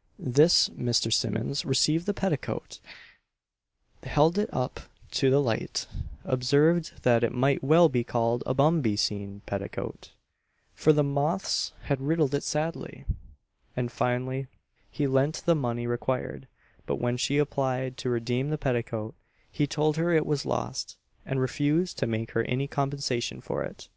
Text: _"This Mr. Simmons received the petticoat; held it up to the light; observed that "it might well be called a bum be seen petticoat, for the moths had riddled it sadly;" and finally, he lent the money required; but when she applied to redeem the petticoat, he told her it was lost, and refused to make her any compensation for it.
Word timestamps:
_"This 0.32 0.70
Mr. 0.70 1.12
Simmons 1.12 1.66
received 1.66 2.06
the 2.06 2.14
petticoat; 2.14 2.80
held 4.02 4.38
it 4.38 4.48
up 4.50 4.80
to 5.10 5.28
the 5.30 5.42
light; 5.42 5.86
observed 6.24 7.02
that 7.02 7.22
"it 7.22 7.34
might 7.34 7.62
well 7.62 7.90
be 7.90 8.02
called 8.02 8.42
a 8.46 8.54
bum 8.54 8.80
be 8.80 8.96
seen 8.96 9.42
petticoat, 9.44 10.12
for 10.72 10.94
the 10.94 11.04
moths 11.04 11.74
had 11.82 12.00
riddled 12.00 12.32
it 12.34 12.44
sadly;" 12.44 13.04
and 13.76 13.92
finally, 13.92 14.46
he 14.90 15.06
lent 15.06 15.42
the 15.44 15.54
money 15.54 15.86
required; 15.86 16.48
but 16.86 16.96
when 16.98 17.18
she 17.18 17.36
applied 17.36 17.98
to 17.98 18.08
redeem 18.08 18.48
the 18.48 18.56
petticoat, 18.56 19.14
he 19.52 19.66
told 19.66 19.98
her 19.98 20.10
it 20.14 20.24
was 20.24 20.46
lost, 20.46 20.96
and 21.26 21.40
refused 21.42 21.98
to 21.98 22.06
make 22.06 22.30
her 22.30 22.42
any 22.44 22.66
compensation 22.66 23.38
for 23.38 23.62
it. 23.62 23.90